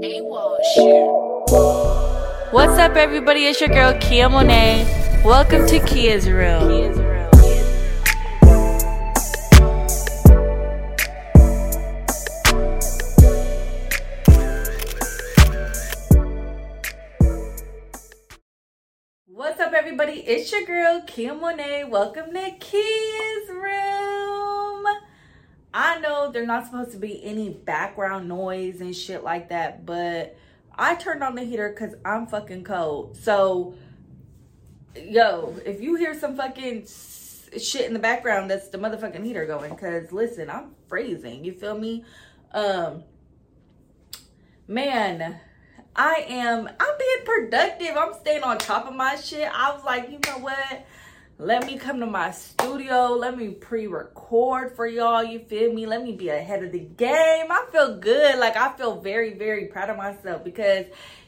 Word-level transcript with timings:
What's 0.00 0.78
up, 2.78 2.94
everybody? 2.94 3.46
It's 3.46 3.60
your 3.60 3.68
girl 3.68 3.98
Kia 3.98 4.28
Monet. 4.28 5.22
Welcome 5.24 5.66
to 5.66 5.80
Kia's 5.80 6.30
Room. 6.30 6.68
What's 19.26 19.58
up, 19.58 19.72
everybody? 19.72 20.20
It's 20.20 20.52
your 20.52 20.64
girl 20.64 21.02
Kia 21.08 21.34
Monet. 21.34 21.86
Welcome 21.90 22.32
to 22.34 22.50
Kia's 22.60 23.50
Room. 23.50 24.17
I 25.78 26.00
know 26.00 26.32
there's 26.32 26.48
not 26.48 26.66
supposed 26.66 26.90
to 26.90 26.98
be 26.98 27.24
any 27.24 27.50
background 27.50 28.26
noise 28.26 28.80
and 28.80 28.94
shit 28.96 29.22
like 29.22 29.50
that, 29.50 29.86
but 29.86 30.36
I 30.76 30.96
turned 30.96 31.22
on 31.22 31.36
the 31.36 31.44
heater 31.44 31.68
because 31.68 31.94
I'm 32.04 32.26
fucking 32.26 32.64
cold. 32.64 33.16
So, 33.16 33.74
yo, 34.96 35.54
if 35.64 35.80
you 35.80 35.94
hear 35.94 36.18
some 36.18 36.36
fucking 36.36 36.84
shit 37.56 37.82
in 37.82 37.92
the 37.92 38.00
background, 38.00 38.50
that's 38.50 38.66
the 38.70 38.78
motherfucking 38.78 39.24
heater 39.24 39.46
going. 39.46 39.70
Because 39.70 40.10
listen, 40.10 40.50
I'm 40.50 40.74
freezing. 40.88 41.44
You 41.44 41.52
feel 41.52 41.78
me? 41.78 42.04
Um, 42.50 43.04
man, 44.66 45.38
I 45.94 46.24
am. 46.26 46.68
I'm 46.68 46.98
being 46.98 47.24
productive. 47.24 47.96
I'm 47.96 48.14
staying 48.14 48.42
on 48.42 48.58
top 48.58 48.88
of 48.88 48.96
my 48.96 49.14
shit. 49.14 49.48
I 49.54 49.70
was 49.70 49.84
like, 49.84 50.10
you 50.10 50.18
know 50.26 50.38
what? 50.38 50.86
Let 51.40 51.68
me 51.68 51.78
come 51.78 52.00
to 52.00 52.06
my 52.06 52.32
studio. 52.32 53.10
Let 53.12 53.38
me 53.38 53.50
pre-record 53.50 54.74
for 54.74 54.88
y'all. 54.88 55.22
You 55.22 55.38
feel 55.38 55.72
me? 55.72 55.86
Let 55.86 56.02
me 56.02 56.16
be 56.16 56.30
ahead 56.30 56.64
of 56.64 56.72
the 56.72 56.80
game. 56.80 57.46
I 57.48 57.64
feel 57.70 57.96
good. 57.98 58.40
Like 58.40 58.56
I 58.56 58.72
feel 58.76 59.00
very, 59.00 59.34
very 59.34 59.66
proud 59.66 59.88
of 59.88 59.96
myself 59.96 60.42
because, 60.42 60.86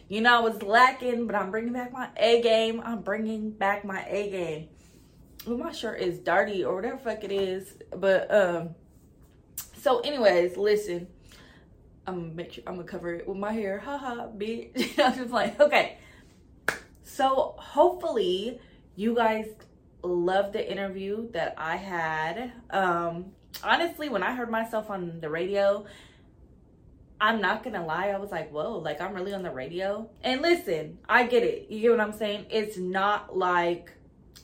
you 0.09 0.21
know, 0.21 0.37
I 0.37 0.41
was 0.41 0.65
lacking, 0.65 1.29
but 1.29 1.37
I'm 1.37 1.53
bringing 1.53 1.73
back 1.73 1.93
my 1.93 2.09
A 2.17 2.43
game. 2.43 2.83
I'm 2.85 3.03
bringing 3.03 3.53
back 3.53 3.85
my 3.85 4.05
A 4.09 4.31
game. 4.33 4.69
Well, 5.47 5.59
my 5.59 5.71
shirt 5.71 6.01
is 6.01 6.19
dirty 6.19 6.65
or 6.65 6.75
whatever 6.75 6.99
fuck 6.99 7.23
it 7.23 7.31
is, 7.31 7.73
but 7.97 8.35
um. 8.35 8.71
So, 9.81 10.01
anyways, 10.01 10.57
listen. 10.57 11.07
I'm 12.09 12.23
gonna 12.23 12.35
make 12.35 12.55
sure 12.55 12.65
I'm 12.67 12.75
gonna 12.75 12.89
cover 12.89 13.15
it 13.15 13.29
with 13.29 13.39
my 13.39 13.53
hair. 13.53 13.79
Haha, 13.79 14.27
bitch. 14.27 14.99
I'm 15.05 15.15
just 15.15 15.31
like, 15.31 15.61
okay. 15.61 15.99
So 17.05 17.55
hopefully 17.59 18.59
you 18.97 19.15
guys 19.15 19.47
love 20.03 20.53
the 20.53 20.71
interview 20.71 21.31
that 21.33 21.55
I 21.57 21.77
had. 21.77 22.53
Um 22.71 23.33
honestly, 23.63 24.09
when 24.09 24.23
I 24.23 24.35
heard 24.35 24.51
myself 24.51 24.91
on 24.91 25.21
the 25.21 25.29
radio, 25.29 25.85
I'm 27.21 27.41
not 27.41 27.63
gonna 27.63 27.85
lie, 27.85 28.09
I 28.09 28.19
was 28.19 28.31
like, 28.31 28.51
whoa, 28.51 28.79
like 28.79 29.01
I'm 29.01 29.13
really 29.13 29.35
on 29.35 29.43
the 29.43 29.51
radio. 29.51 30.09
And 30.23 30.41
listen, 30.41 30.99
I 31.09 31.27
get 31.27 31.43
it. 31.43 31.71
You 31.71 31.81
get 31.81 31.91
what 31.91 32.01
I'm 32.01 32.13
saying? 32.13 32.47
It's 32.51 32.79
not 32.79 33.37
like 33.37 33.93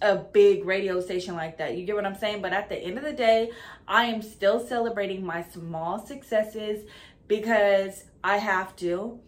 a 0.03 0.17
big 0.17 0.65
radio 0.65 1.01
station 1.01 1.34
like 1.34 1.57
that. 1.59 1.77
You 1.77 1.87
get 1.87 1.95
what 1.95 2.05
I'm 2.05 2.17
saying? 2.17 2.43
But 2.43 2.53
at 2.53 2.69
the 2.69 2.77
end 2.77 2.99
of 2.99 3.05
the 3.05 3.12
day, 3.12 3.51
I 3.89 4.05
am 4.05 4.21
still 4.21 4.61
celebrating 4.61 5.25
my 5.25 5.43
small 5.43 6.05
successes 6.05 6.84
because 7.29 8.05
I 8.23 8.37
have 8.37 8.77
to. 8.77 9.21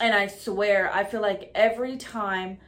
And 0.00 0.14
I 0.14 0.26
swear, 0.26 0.92
I 0.92 1.04
feel 1.04 1.20
like 1.20 1.50
every 1.54 1.96
time 1.96 2.58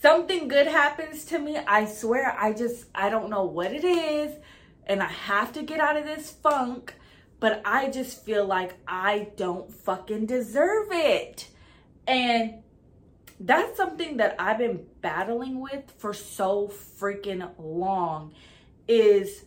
something 0.00 0.48
good 0.48 0.66
happens 0.66 1.24
to 1.26 1.38
me, 1.38 1.56
I 1.56 1.86
swear, 1.86 2.36
I 2.38 2.52
just, 2.52 2.86
I 2.94 3.10
don't 3.10 3.30
know 3.30 3.44
what 3.44 3.72
it 3.72 3.84
is. 3.84 4.36
And 4.86 5.02
I 5.02 5.08
have 5.08 5.52
to 5.52 5.62
get 5.62 5.80
out 5.80 5.96
of 5.96 6.04
this 6.04 6.30
funk. 6.30 6.94
But 7.38 7.62
I 7.64 7.88
just 7.88 8.24
feel 8.24 8.44
like 8.44 8.74
I 8.86 9.28
don't 9.36 9.72
fucking 9.72 10.26
deserve 10.26 10.88
it. 10.90 11.48
And 12.06 12.62
that's 13.38 13.76
something 13.76 14.18
that 14.18 14.36
I've 14.38 14.58
been 14.58 14.84
battling 15.00 15.60
with 15.60 15.90
for 15.96 16.12
so 16.12 16.68
freaking 16.68 17.50
long 17.58 18.34
is 18.86 19.44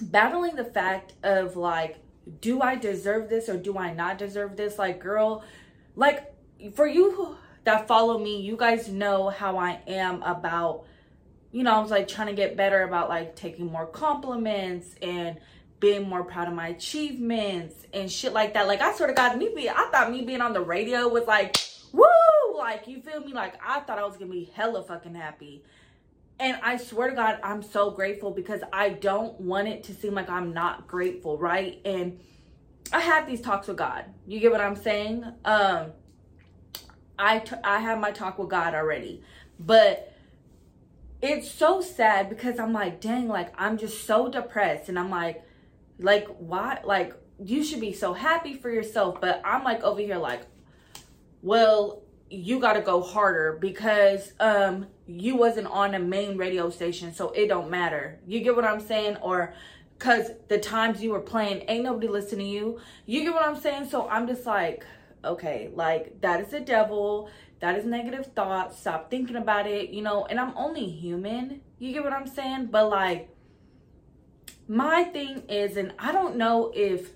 battling 0.00 0.56
the 0.56 0.64
fact 0.64 1.12
of 1.22 1.56
like 1.56 1.98
do 2.40 2.60
I 2.60 2.76
deserve 2.76 3.28
this 3.28 3.48
or 3.48 3.56
do 3.56 3.78
I 3.78 3.92
not 3.92 4.18
deserve 4.18 4.56
this 4.56 4.78
like 4.78 5.00
girl 5.00 5.44
like 5.94 6.34
for 6.74 6.86
you 6.86 7.36
that 7.68 7.86
follow 7.86 8.18
me 8.18 8.40
you 8.40 8.56
guys 8.56 8.88
know 8.88 9.28
how 9.28 9.58
I 9.58 9.80
am 9.86 10.22
about 10.22 10.86
you 11.52 11.62
know 11.62 11.72
I 11.72 11.80
was 11.80 11.90
like 11.90 12.08
trying 12.08 12.28
to 12.28 12.32
get 12.32 12.56
better 12.56 12.82
about 12.82 13.10
like 13.10 13.36
taking 13.36 13.66
more 13.66 13.86
compliments 13.86 14.94
and 15.02 15.38
being 15.78 16.08
more 16.08 16.24
proud 16.24 16.48
of 16.48 16.54
my 16.54 16.68
achievements 16.68 17.74
and 17.92 18.10
shit 18.10 18.32
like 18.32 18.54
that. 18.54 18.66
Like 18.66 18.80
I 18.80 18.94
sort 18.94 19.10
of 19.10 19.16
got 19.16 19.36
me 19.36 19.52
be 19.54 19.68
I 19.68 19.88
thought 19.92 20.10
me 20.10 20.24
being 20.24 20.40
on 20.40 20.54
the 20.54 20.62
radio 20.62 21.08
was 21.08 21.26
like 21.26 21.58
woo! 21.92 22.04
Like 22.56 22.88
you 22.88 23.02
feel 23.02 23.20
me? 23.20 23.34
Like 23.34 23.54
i 23.64 23.80
thought 23.80 23.98
i 23.98 24.04
was 24.04 24.16
gonna 24.16 24.30
be 24.30 24.50
hella 24.54 24.82
fucking 24.82 25.14
happy. 25.14 25.62
And 26.40 26.58
i 26.62 26.78
swear 26.78 27.10
to 27.10 27.16
god 27.16 27.38
i'm 27.42 27.62
so 27.62 27.90
grateful 27.90 28.30
because 28.30 28.62
i 28.72 28.88
don't 28.88 29.38
want 29.40 29.68
it 29.68 29.84
to 29.84 29.94
seem 29.94 30.14
like 30.14 30.30
i'm 30.30 30.54
not 30.54 30.88
grateful 30.88 31.36
right? 31.36 31.82
And 31.84 32.20
i 32.94 33.00
have 33.00 33.26
these 33.26 33.42
talks 33.42 33.68
with 33.68 33.76
god. 33.76 34.06
You 34.26 34.40
get 34.40 34.52
what 34.52 34.62
i'm 34.62 34.76
saying? 34.76 35.24
Um 35.44 35.92
i 37.18 37.38
t- 37.38 37.56
i 37.64 37.80
have 37.80 37.98
my 37.98 38.10
talk 38.10 38.38
with 38.38 38.48
god 38.48 38.74
already. 38.74 39.22
But 39.60 40.14
it's 41.20 41.50
so 41.50 41.80
sad 41.80 42.28
because 42.28 42.58
i'm 42.58 42.72
like 42.72 43.00
dang 43.00 43.28
like 43.28 43.52
i'm 43.60 43.76
just 43.76 44.04
so 44.06 44.28
depressed. 44.28 44.88
And 44.88 44.98
i'm 44.98 45.10
like 45.10 45.42
like 45.98 46.28
why 46.38 46.80
like 46.84 47.14
you 47.44 47.64
should 47.64 47.80
be 47.80 47.92
so 47.92 48.12
happy 48.12 48.54
for 48.54 48.70
yourself. 48.70 49.20
But 49.20 49.40
i'm 49.44 49.64
like 49.64 49.82
over 49.82 50.00
here 50.00 50.18
like 50.18 50.42
well 51.42 52.02
you 52.30 52.60
got 52.60 52.74
to 52.74 52.80
go 52.82 53.00
harder 53.00 53.58
because 53.60 54.32
um 54.38 54.86
you 55.06 55.34
wasn't 55.36 55.66
on 55.66 55.94
a 55.94 55.98
main 55.98 56.36
radio 56.36 56.68
station 56.68 57.14
so 57.14 57.30
it 57.30 57.48
don't 57.48 57.70
matter. 57.70 58.18
You 58.26 58.40
get 58.40 58.54
what 58.54 58.64
i'm 58.64 58.80
saying? 58.80 59.16
Or 59.16 59.54
because 59.98 60.30
the 60.48 60.58
times 60.58 61.02
you 61.02 61.10
were 61.10 61.20
playing 61.20 61.64
ain't 61.68 61.82
nobody 61.84 62.06
listening 62.06 62.46
to 62.46 62.52
you. 62.52 62.80
You 63.06 63.22
get 63.22 63.32
what 63.32 63.42
i'm 63.42 63.56
saying? 63.56 63.88
So 63.88 64.08
i'm 64.08 64.26
just 64.26 64.46
like 64.46 64.84
okay 65.24 65.70
like 65.74 66.20
that 66.20 66.40
is 66.40 66.48
the 66.48 66.60
devil 66.60 67.28
that 67.60 67.76
is 67.76 67.84
negative 67.84 68.26
thoughts 68.34 68.78
stop 68.78 69.10
thinking 69.10 69.36
about 69.36 69.66
it 69.66 69.90
you 69.90 70.02
know 70.02 70.26
and 70.26 70.38
i'm 70.38 70.52
only 70.56 70.86
human 70.88 71.60
you 71.78 71.92
get 71.92 72.04
what 72.04 72.12
i'm 72.12 72.26
saying 72.26 72.66
but 72.66 72.88
like 72.88 73.28
my 74.68 75.02
thing 75.04 75.42
is 75.48 75.76
and 75.76 75.92
i 75.98 76.12
don't 76.12 76.36
know 76.36 76.70
if 76.74 77.10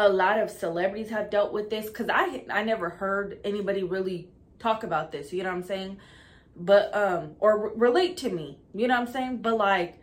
a 0.00 0.08
lot 0.08 0.38
of 0.38 0.50
celebrities 0.50 1.10
have 1.10 1.30
dealt 1.30 1.52
with 1.52 1.68
this 1.68 1.86
because 1.86 2.08
I 2.08 2.44
I 2.50 2.62
never 2.64 2.88
heard 2.88 3.38
anybody 3.44 3.82
really 3.82 4.30
talk 4.58 4.82
about 4.82 5.12
this. 5.12 5.30
You 5.32 5.42
know 5.42 5.50
what 5.50 5.56
I'm 5.56 5.62
saying? 5.64 5.98
But 6.56 6.94
um 6.96 7.36
or 7.38 7.68
re- 7.68 7.72
relate 7.76 8.16
to 8.18 8.30
me. 8.30 8.58
You 8.74 8.88
know 8.88 8.98
what 8.98 9.08
I'm 9.08 9.12
saying? 9.12 9.42
But 9.42 9.58
like, 9.58 10.00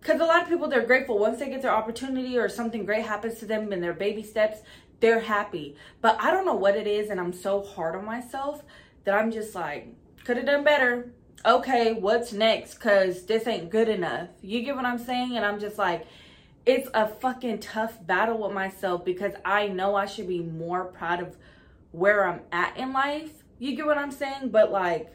because 0.00 0.20
a 0.20 0.24
lot 0.24 0.42
of 0.42 0.48
people 0.48 0.68
they're 0.68 0.86
grateful 0.86 1.18
once 1.18 1.40
they 1.40 1.48
get 1.48 1.60
their 1.60 1.74
opportunity 1.74 2.38
or 2.38 2.48
something 2.48 2.84
great 2.84 3.04
happens 3.04 3.40
to 3.40 3.46
them 3.46 3.72
in 3.72 3.80
their 3.80 3.94
baby 3.94 4.22
steps. 4.22 4.58
They're 5.00 5.20
happy. 5.20 5.76
But 6.00 6.16
I 6.20 6.30
don't 6.30 6.46
know 6.46 6.54
what 6.54 6.76
it 6.76 6.86
is, 6.86 7.10
and 7.10 7.20
I'm 7.20 7.32
so 7.32 7.62
hard 7.62 7.96
on 7.96 8.04
myself 8.04 8.62
that 9.04 9.14
I'm 9.14 9.30
just 9.30 9.54
like, 9.54 9.88
could 10.24 10.36
have 10.36 10.46
done 10.46 10.64
better. 10.64 11.12
Okay, 11.44 11.92
what's 11.92 12.32
next? 12.32 12.74
Cause 12.78 13.26
this 13.26 13.46
ain't 13.46 13.70
good 13.70 13.88
enough. 13.88 14.28
You 14.42 14.62
get 14.62 14.74
what 14.74 14.84
I'm 14.84 14.98
saying? 14.98 15.36
And 15.36 15.44
I'm 15.44 15.60
just 15.60 15.78
like 15.78 16.06
it's 16.66 16.88
a 16.94 17.06
fucking 17.06 17.60
tough 17.60 18.04
battle 18.04 18.38
with 18.38 18.52
myself 18.52 19.04
because 19.04 19.32
I 19.44 19.68
know 19.68 19.94
I 19.94 20.06
should 20.06 20.26
be 20.26 20.40
more 20.40 20.84
proud 20.84 21.20
of 21.20 21.36
where 21.92 22.26
I'm 22.26 22.40
at 22.50 22.76
in 22.76 22.92
life. 22.92 23.30
You 23.60 23.76
get 23.76 23.86
what 23.86 23.96
I'm 23.96 24.10
saying? 24.10 24.50
But 24.50 24.72
like, 24.72 25.08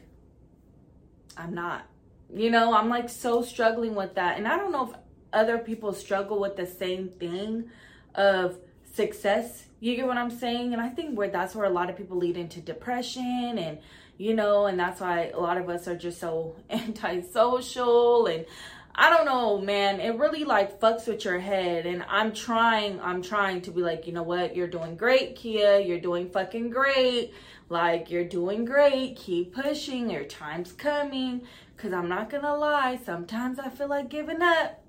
I'm 1.36 1.54
not. 1.54 1.86
You 2.34 2.50
know, 2.50 2.74
I'm 2.74 2.88
like 2.88 3.10
so 3.10 3.42
struggling 3.42 3.94
with 3.94 4.14
that. 4.14 4.38
And 4.38 4.48
I 4.48 4.56
don't 4.56 4.72
know 4.72 4.90
if 4.90 4.96
other 5.34 5.58
people 5.58 5.92
struggle 5.92 6.40
with 6.40 6.56
the 6.56 6.66
same 6.66 7.10
thing 7.10 7.68
of 8.14 8.56
success. 8.92 9.66
You 9.80 9.96
get 9.96 10.06
what 10.06 10.18
I'm 10.18 10.30
saying? 10.30 10.72
And 10.72 10.80
I 10.80 10.88
think 10.88 11.18
where 11.18 11.28
that's 11.28 11.54
where 11.54 11.66
a 11.66 11.70
lot 11.70 11.90
of 11.90 11.96
people 11.96 12.16
lead 12.16 12.36
into 12.36 12.60
depression 12.60 13.58
and 13.58 13.78
you 14.18 14.34
know, 14.34 14.66
and 14.66 14.78
that's 14.78 15.00
why 15.00 15.30
a 15.34 15.40
lot 15.40 15.56
of 15.56 15.68
us 15.68 15.88
are 15.88 15.96
just 15.96 16.20
so 16.20 16.54
antisocial 16.70 18.26
and 18.26 18.46
I 18.94 19.08
don't 19.08 19.24
know, 19.24 19.58
man. 19.58 20.00
It 20.00 20.18
really 20.18 20.44
like 20.44 20.78
fucks 20.78 21.08
with 21.08 21.24
your 21.24 21.40
head. 21.40 21.86
And 21.86 22.04
I'm 22.10 22.34
trying, 22.34 23.00
I'm 23.00 23.22
trying 23.22 23.62
to 23.62 23.70
be 23.70 23.80
like, 23.80 24.06
you 24.06 24.12
know 24.12 24.22
what? 24.22 24.54
You're 24.54 24.68
doing 24.68 24.96
great, 24.96 25.34
Kia. 25.34 25.80
You're 25.80 25.98
doing 25.98 26.28
fucking 26.28 26.68
great. 26.68 27.32
Like, 27.70 28.10
you're 28.10 28.28
doing 28.28 28.66
great. 28.66 29.16
Keep 29.16 29.54
pushing. 29.54 30.10
Your 30.10 30.24
time's 30.24 30.72
coming. 30.72 31.46
Cause 31.82 31.92
I'm 31.92 32.08
not 32.08 32.30
gonna 32.30 32.54
lie, 32.54 33.00
sometimes 33.04 33.58
I 33.58 33.68
feel 33.68 33.88
like 33.88 34.08
giving 34.08 34.40
up. 34.40 34.80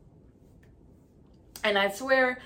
And 1.63 1.75
I 1.75 1.89
swear, 1.89 2.38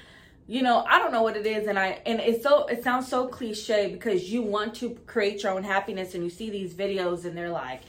you 0.48 0.62
know, 0.62 0.86
I 0.88 1.00
don't 1.00 1.12
know 1.12 1.24
what 1.24 1.36
it 1.38 1.46
is, 1.46 1.68
and 1.68 1.78
I 1.78 2.02
and 2.06 2.20
it's 2.22 2.44
so 2.44 2.68
it 2.68 2.84
sounds 2.84 3.08
so 3.08 3.28
cliche 3.28 3.90
because 3.92 4.32
you 4.32 4.42
want 4.42 4.76
to 4.76 4.92
create 5.06 5.44
your 5.44 5.52
own 5.54 5.64
happiness 5.64 6.16
and 6.16 6.24
you 6.24 6.30
see 6.30 6.50
these 6.50 6.74
videos 6.74 7.26
and 7.26 7.38
they're 7.38 7.50
like, 7.52 7.82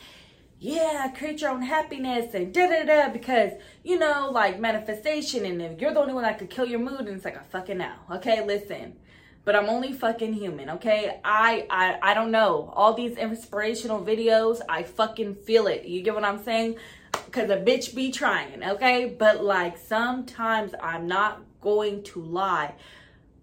yeah, 0.58 1.12
create 1.16 1.40
your 1.40 1.50
own 1.50 1.62
happiness 1.62 2.34
and 2.34 2.52
da 2.52 2.66
da 2.68 2.84
da 2.84 3.08
because 3.12 3.52
you 3.84 3.98
know, 3.98 4.30
like 4.32 4.58
manifestation, 4.60 5.44
and 5.46 5.62
if 5.62 5.80
you're 5.80 5.94
the 5.94 6.00
only 6.00 6.14
one 6.14 6.24
that 6.24 6.38
could 6.38 6.50
kill 6.50 6.66
your 6.66 6.80
mood, 6.80 7.00
and 7.00 7.10
it's 7.10 7.24
like 7.24 7.36
a 7.36 7.44
fucking 7.44 7.78
now. 7.78 7.96
Okay, 8.10 8.44
listen. 8.44 8.96
but 9.44 9.56
I'm 9.56 9.68
only 9.70 9.92
fucking 9.92 10.34
human, 10.34 10.68
okay? 10.70 11.20
I 11.24 11.66
I 11.70 11.98
I 12.02 12.14
don't 12.14 12.30
know. 12.30 12.72
All 12.76 12.92
these 12.94 13.16
inspirational 13.16 14.04
videos, 14.04 14.60
I 14.68 14.82
fucking 14.82 15.36
feel 15.36 15.66
it. 15.68 15.84
You 15.86 16.02
get 16.02 16.14
what 16.14 16.24
I'm 16.24 16.42
saying? 16.44 16.76
Cause 17.30 17.50
a 17.50 17.56
bitch 17.56 17.94
be 17.94 18.10
trying, 18.10 18.64
okay? 18.64 19.06
But 19.06 19.44
like 19.44 19.76
sometimes 19.76 20.74
I'm 20.82 21.06
not 21.06 21.42
going 21.60 22.02
to 22.04 22.22
lie. 22.22 22.74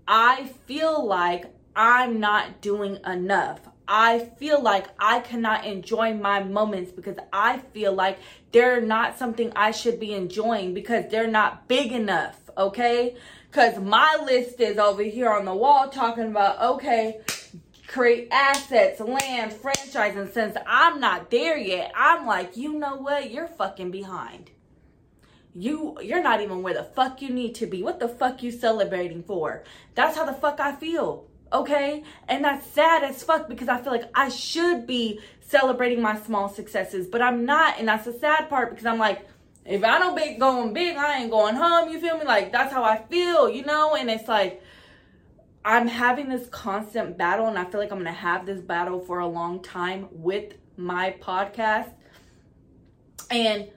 I 0.08 0.46
feel 0.66 1.06
like 1.06 1.46
I'm 1.76 2.20
not 2.20 2.62
doing 2.62 3.00
enough. 3.06 3.60
I 3.88 4.20
feel 4.38 4.62
like 4.62 4.88
I 5.00 5.20
cannot 5.20 5.66
enjoy 5.66 6.14
my 6.14 6.44
moments 6.44 6.92
because 6.92 7.18
I 7.32 7.60
feel 7.74 7.94
like 7.94 8.18
they're 8.52 8.82
not 8.82 9.20
something 9.20 9.52
I 9.56 9.72
should 9.72 10.00
be 10.00 10.14
enjoying 10.14 10.74
because 10.74 11.06
they're 11.12 11.28
not 11.28 11.68
big 11.68 11.92
enough, 11.92 12.50
okay? 12.58 13.16
Because 13.52 13.80
my 13.80 14.18
list 14.26 14.60
is 14.60 14.78
over 14.78 15.04
here 15.04 15.30
on 15.30 15.46
the 15.46 15.54
wall 15.54 15.90
talking 15.90 16.26
about, 16.26 16.62
okay, 16.76 17.20
create 17.88 18.28
assets, 18.32 19.00
land, 19.00 19.54
franchise. 19.54 20.16
And 20.16 20.30
since 20.32 20.58
I'm 20.66 21.00
not 21.00 21.32
there 21.32 21.58
yet, 21.58 21.92
I'm 21.96 22.26
like, 22.26 22.58
you 22.58 22.74
know 22.74 22.96
what? 22.98 23.32
You're 23.32 23.48
fucking 23.48 23.92
behind. 23.92 24.52
You 25.58 25.98
you're 26.02 26.22
not 26.22 26.42
even 26.42 26.64
where 26.64 26.74
the 26.74 26.84
fuck 26.84 27.22
you 27.22 27.30
need 27.30 27.56
to 27.56 27.66
be. 27.66 27.82
What 27.82 28.00
the 28.00 28.10
fuck 28.10 28.44
you 28.44 28.52
celebrating 28.52 29.24
for? 29.24 29.64
That's 29.94 30.18
how 30.18 30.26
the 30.26 30.34
fuck 30.34 30.60
I 30.60 30.76
feel 30.76 31.28
okay? 31.56 32.04
And 32.28 32.44
that's 32.44 32.66
sad 32.68 33.04
as 33.04 33.24
fuck 33.24 33.48
because 33.48 33.68
I 33.68 33.82
feel 33.82 33.92
like 33.92 34.10
I 34.14 34.30
should 34.30 34.86
be 34.86 35.20
celebrating 35.42 36.02
my 36.02 36.20
small 36.20 36.50
successes, 36.50 37.08
but 37.08 37.22
I'm 37.22 37.46
not. 37.46 37.80
And 37.80 37.88
that's 37.88 38.06
the 38.06 38.14
sad 38.14 38.50
part 38.50 38.72
because 38.72 38.86
I'm 38.86 39.00
like, 39.00 39.28
if 39.66 39.84
I 39.84 39.98
don't 39.98 40.16
be 40.16 40.36
going 40.38 40.74
big, 40.74 40.96
I 40.96 41.20
ain't 41.20 41.32
going 41.32 41.56
home. 41.56 41.90
You 41.90 42.00
feel 42.00 42.18
me? 42.18 42.26
Like 42.26 42.52
that's 42.52 42.74
how 42.74 42.84
I 42.84 43.02
feel, 43.04 43.50
you 43.50 43.66
know? 43.66 43.96
And 43.96 44.10
it's 44.10 44.28
like 44.28 44.62
I'm 45.66 45.88
having 45.88 46.30
this 46.30 46.48
constant 46.50 47.18
battle, 47.18 47.48
and 47.48 47.58
I 47.58 47.66
feel 47.66 47.80
like 47.80 47.92
I'm 47.92 47.98
gonna 47.98 48.12
have 48.12 48.46
this 48.46 48.62
battle 48.62 49.00
for 49.00 49.18
a 49.18 49.28
long 49.28 49.64
time 49.64 50.08
with 50.12 50.54
my 50.78 51.16
podcast. 51.20 51.92
And 53.32 53.70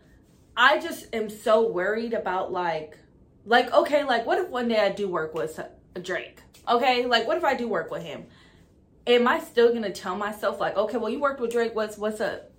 I 0.54 0.78
just 0.80 1.06
am 1.14 1.30
so 1.30 1.66
worried 1.66 2.12
about 2.12 2.52
like, 2.52 2.98
like, 3.46 3.72
okay, 3.72 4.04
like 4.04 4.26
what 4.26 4.38
if 4.38 4.50
one 4.50 4.68
day 4.68 4.78
I 4.78 4.90
do 4.90 5.08
work 5.08 5.32
with 5.32 5.58
Drake? 6.02 6.42
Okay, 6.68 7.06
like 7.06 7.26
what 7.26 7.38
if 7.38 7.44
I 7.44 7.54
do 7.54 7.66
work 7.66 7.90
with 7.90 8.02
him? 8.02 8.26
Am 9.06 9.26
I 9.26 9.40
still 9.40 9.72
gonna 9.72 9.90
tell 9.90 10.14
myself 10.14 10.60
like, 10.60 10.76
okay, 10.76 10.98
well 10.98 11.08
you 11.08 11.20
worked 11.20 11.40
with 11.40 11.52
Drake, 11.52 11.74
what's 11.74 11.96
what's 11.96 12.20
up? 12.20 12.52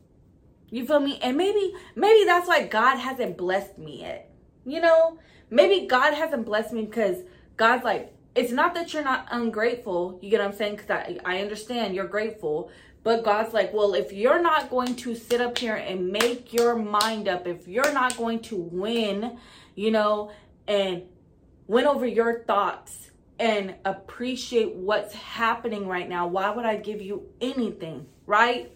You 0.71 0.87
feel 0.87 0.99
me? 0.99 1.19
And 1.21 1.37
maybe 1.37 1.75
maybe 1.95 2.25
that's 2.25 2.47
why 2.47 2.65
God 2.65 2.97
hasn't 2.97 3.37
blessed 3.37 3.77
me 3.77 3.99
yet. 3.99 4.33
You 4.65 4.81
know, 4.81 5.19
maybe 5.51 5.85
God 5.85 6.15
hasn't 6.15 6.47
blessed 6.47 6.73
me 6.73 6.85
because 6.85 7.17
God's 7.57 7.83
like, 7.83 8.15
it's 8.35 8.51
not 8.51 8.73
that 8.75 8.93
you're 8.93 9.03
not 9.03 9.27
ungrateful. 9.31 10.19
You 10.21 10.29
get 10.29 10.39
what 10.39 10.47
I'm 10.47 10.55
saying? 10.55 10.77
Because 10.77 10.89
I, 10.89 11.19
I 11.25 11.41
understand 11.41 11.95
you're 11.95 12.07
grateful. 12.07 12.71
But 13.03 13.23
God's 13.23 13.53
like, 13.53 13.73
well, 13.73 13.93
if 13.93 14.11
you're 14.11 14.41
not 14.41 14.69
going 14.69 14.95
to 14.97 15.15
sit 15.15 15.41
up 15.41 15.57
here 15.57 15.75
and 15.75 16.09
make 16.09 16.53
your 16.53 16.75
mind 16.75 17.27
up, 17.27 17.47
if 17.47 17.67
you're 17.67 17.93
not 17.93 18.17
going 18.17 18.41
to 18.41 18.57
win, 18.57 19.37
you 19.75 19.91
know, 19.91 20.31
and 20.67 21.03
win 21.67 21.87
over 21.87 22.05
your 22.05 22.43
thoughts 22.43 23.11
and 23.39 23.75
appreciate 23.85 24.75
what's 24.75 25.13
happening 25.13 25.87
right 25.87 26.09
now, 26.09 26.27
why 26.27 26.49
would 26.49 26.65
I 26.65 26.75
give 26.75 27.01
you 27.01 27.29
anything? 27.39 28.05
Right? 28.25 28.73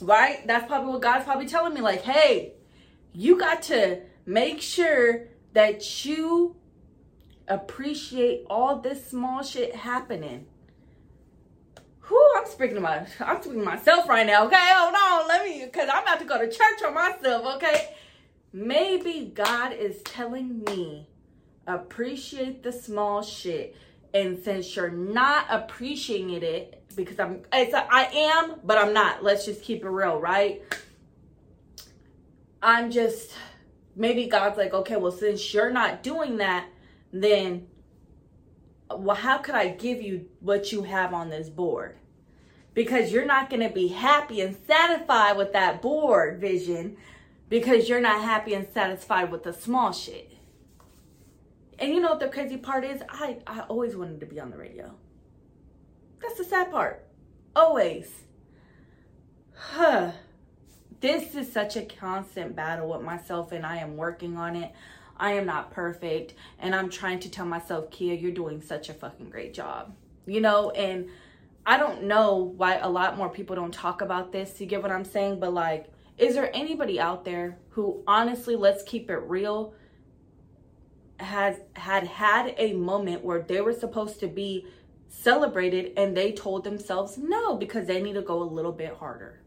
Right? 0.00 0.44
That's 0.46 0.66
probably 0.66 0.92
what 0.92 1.02
God's 1.02 1.24
probably 1.24 1.46
telling 1.46 1.74
me. 1.74 1.80
Like, 1.80 2.02
hey, 2.02 2.54
you 3.12 3.38
got 3.38 3.62
to 3.62 4.00
make 4.26 4.60
sure 4.60 5.28
that 5.52 6.04
you 6.04 6.56
appreciate 7.48 8.44
all 8.48 8.80
this 8.80 9.08
small 9.08 9.42
shit 9.42 9.74
happening. 9.74 10.46
Who 12.00 12.22
I'm 12.36 12.46
speaking 12.46 12.76
about 12.76 13.08
I'm 13.20 13.40
speaking 13.42 13.60
to 13.60 13.64
myself 13.64 14.08
right 14.08 14.26
now, 14.26 14.46
okay? 14.46 14.56
Hold 14.58 14.94
on, 14.94 15.28
let 15.28 15.44
me 15.44 15.66
cause 15.68 15.88
I'm 15.92 16.02
about 16.02 16.20
to 16.20 16.24
go 16.24 16.38
to 16.38 16.48
church 16.48 16.82
on 16.86 16.94
myself, 16.94 17.56
okay? 17.56 17.94
Maybe 18.52 19.32
God 19.34 19.72
is 19.72 20.02
telling 20.02 20.62
me 20.64 21.08
appreciate 21.66 22.62
the 22.62 22.72
small 22.72 23.22
shit. 23.22 23.76
And 24.14 24.42
since 24.42 24.74
you're 24.74 24.90
not 24.90 25.46
appreciating 25.50 26.30
it, 26.30 26.84
because 26.94 27.18
I'm, 27.18 27.42
it's 27.52 27.74
a, 27.74 27.86
I 27.92 28.04
am, 28.04 28.60
but 28.64 28.78
I'm 28.78 28.94
not. 28.94 29.22
Let's 29.22 29.44
just 29.44 29.62
keep 29.62 29.84
it 29.84 29.88
real, 29.88 30.18
right? 30.18 30.62
I'm 32.62 32.90
just, 32.90 33.32
maybe 33.94 34.26
God's 34.26 34.56
like, 34.56 34.72
okay, 34.72 34.96
well, 34.96 35.12
since 35.12 35.52
you're 35.52 35.70
not 35.70 36.02
doing 36.02 36.38
that, 36.38 36.66
then, 37.22 37.66
well, 38.90 39.16
how 39.16 39.38
could 39.38 39.54
I 39.54 39.68
give 39.68 40.02
you 40.02 40.26
what 40.40 40.72
you 40.72 40.82
have 40.84 41.12
on 41.12 41.30
this 41.30 41.48
board? 41.48 41.96
Because 42.74 43.10
you're 43.10 43.26
not 43.26 43.48
going 43.48 43.66
to 43.66 43.74
be 43.74 43.88
happy 43.88 44.40
and 44.40 44.56
satisfied 44.66 45.36
with 45.36 45.52
that 45.52 45.80
board 45.80 46.40
vision 46.40 46.96
because 47.48 47.88
you're 47.88 48.00
not 48.00 48.22
happy 48.22 48.54
and 48.54 48.66
satisfied 48.72 49.30
with 49.30 49.44
the 49.44 49.52
small 49.52 49.92
shit. 49.92 50.32
And 51.78 51.92
you 51.92 52.00
know 52.00 52.10
what 52.10 52.20
the 52.20 52.28
crazy 52.28 52.56
part 52.56 52.84
is? 52.84 53.02
I, 53.08 53.38
I 53.46 53.60
always 53.60 53.96
wanted 53.96 54.20
to 54.20 54.26
be 54.26 54.40
on 54.40 54.50
the 54.50 54.56
radio. 54.56 54.94
That's 56.20 56.38
the 56.38 56.44
sad 56.44 56.70
part. 56.70 57.06
Always. 57.54 58.10
Huh. 59.54 60.12
This 60.98 61.34
is 61.34 61.52
such 61.52 61.76
a 61.76 61.82
constant 61.82 62.56
battle 62.56 62.88
with 62.88 63.02
myself, 63.02 63.52
and 63.52 63.66
I 63.66 63.76
am 63.76 63.98
working 63.98 64.38
on 64.38 64.56
it. 64.56 64.72
I 65.18 65.32
am 65.32 65.46
not 65.46 65.70
perfect, 65.70 66.34
and 66.58 66.74
I'm 66.74 66.90
trying 66.90 67.20
to 67.20 67.30
tell 67.30 67.46
myself, 67.46 67.90
Kia, 67.90 68.14
you're 68.14 68.32
doing 68.32 68.60
such 68.60 68.88
a 68.88 68.94
fucking 68.94 69.30
great 69.30 69.54
job. 69.54 69.94
You 70.26 70.40
know, 70.40 70.70
and 70.70 71.08
I 71.64 71.78
don't 71.78 72.04
know 72.04 72.52
why 72.56 72.76
a 72.76 72.88
lot 72.88 73.16
more 73.16 73.28
people 73.28 73.56
don't 73.56 73.72
talk 73.72 74.00
about 74.00 74.32
this. 74.32 74.60
You 74.60 74.66
get 74.66 74.82
what 74.82 74.92
I'm 74.92 75.04
saying? 75.04 75.40
But 75.40 75.54
like, 75.54 75.86
is 76.18 76.34
there 76.34 76.50
anybody 76.54 77.00
out 77.00 77.24
there 77.24 77.58
who 77.70 78.02
honestly, 78.06 78.56
let's 78.56 78.82
keep 78.82 79.10
it 79.10 79.18
real, 79.18 79.74
has 81.18 81.56
had 81.74 82.06
had 82.06 82.54
a 82.58 82.74
moment 82.74 83.24
where 83.24 83.40
they 83.40 83.60
were 83.60 83.72
supposed 83.72 84.20
to 84.20 84.26
be 84.26 84.66
celebrated 85.08 85.92
and 85.96 86.16
they 86.16 86.32
told 86.32 86.64
themselves 86.64 87.16
no 87.16 87.56
because 87.56 87.86
they 87.86 88.02
need 88.02 88.14
to 88.14 88.22
go 88.22 88.42
a 88.42 88.44
little 88.44 88.72
bit 88.72 88.94
harder? 88.94 89.40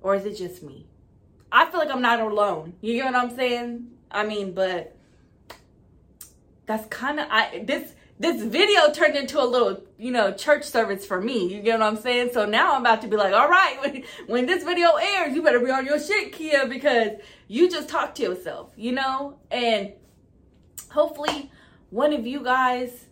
Or 0.00 0.14
is 0.14 0.24
it 0.24 0.36
just 0.36 0.62
me? 0.62 0.86
I 1.50 1.70
feel 1.70 1.80
like 1.80 1.90
I'm 1.90 2.02
not 2.02 2.20
alone. 2.20 2.74
You 2.80 2.94
get 2.94 3.06
what 3.06 3.14
I'm 3.14 3.34
saying? 3.36 3.88
I 4.10 4.26
mean, 4.26 4.52
but 4.52 4.96
that's 6.66 6.86
kind 6.86 7.20
of 7.20 7.28
I 7.30 7.62
this 7.64 7.94
this 8.18 8.42
video 8.42 8.90
turned 8.92 9.14
into 9.14 9.42
a 9.42 9.44
little, 9.44 9.82
you 9.98 10.10
know, 10.10 10.32
church 10.32 10.64
service 10.64 11.04
for 11.04 11.20
me. 11.20 11.52
You 11.52 11.60
get 11.60 11.78
what 11.78 11.86
I'm 11.86 11.98
saying? 11.98 12.30
So 12.32 12.46
now 12.46 12.74
I'm 12.74 12.80
about 12.80 13.02
to 13.02 13.08
be 13.08 13.16
like, 13.16 13.34
all 13.34 13.48
right, 13.48 13.78
when, 13.82 14.04
when 14.26 14.46
this 14.46 14.64
video 14.64 14.94
airs, 14.94 15.34
you 15.34 15.42
better 15.42 15.60
be 15.60 15.70
on 15.70 15.84
your 15.84 16.00
shit, 16.00 16.32
Kia, 16.32 16.66
because 16.66 17.18
you 17.46 17.70
just 17.70 17.88
talk 17.88 18.14
to 18.16 18.22
yourself, 18.22 18.72
you 18.76 18.92
know? 18.92 19.38
And 19.50 19.92
hopefully 20.90 21.50
one 21.90 22.14
of 22.14 22.26
you 22.26 22.42
guys 22.42 23.06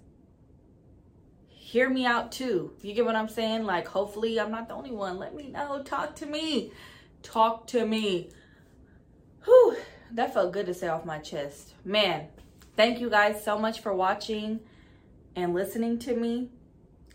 hear 1.49 1.91
me 1.91 2.07
out 2.07 2.33
too. 2.33 2.73
You 2.81 2.95
get 2.95 3.05
what 3.05 3.17
I'm 3.17 3.29
saying? 3.29 3.65
Like, 3.65 3.87
hopefully 3.87 4.41
I'm 4.41 4.51
not 4.51 4.69
the 4.69 4.75
only 4.75 4.91
one. 4.91 5.19
Let 5.19 5.35
me 5.35 5.49
know. 5.49 5.83
Talk 5.83 6.17
to 6.17 6.27
me. 6.27 6.73
Talk 7.25 7.67
to 7.69 7.85
me. 7.85 8.31
Whew, 9.45 9.77
that 10.13 10.33
felt 10.33 10.53
good 10.53 10.67
to 10.67 10.75
say 10.75 10.87
off 10.87 11.05
my 11.05 11.19
chest. 11.19 11.75
Man, 11.85 12.29
thank 12.77 13.01
you 13.01 13.11
guys 13.11 13.43
so 13.43 13.59
much 13.59 13.81
for 13.81 13.93
watching 13.93 14.61
and 15.35 15.53
listening 15.53 15.99
to 16.01 16.15
me. 16.15 16.51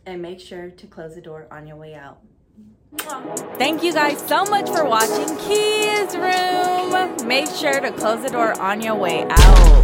And 0.05 0.21
make 0.21 0.39
sure 0.39 0.71
to 0.71 0.87
close 0.87 1.15
the 1.15 1.21
door 1.21 1.47
on 1.51 1.67
your 1.67 1.77
way 1.77 1.93
out. 1.93 2.19
Thank 3.57 3.83
you 3.83 3.93
guys 3.93 4.19
so 4.27 4.43
much 4.45 4.67
for 4.69 4.83
watching 4.83 5.37
Kia's 5.37 6.15
Room. 6.17 7.27
Make 7.27 7.47
sure 7.47 7.79
to 7.79 7.91
close 7.91 8.23
the 8.23 8.29
door 8.29 8.59
on 8.59 8.81
your 8.81 8.95
way 8.95 9.25
out. 9.29 9.78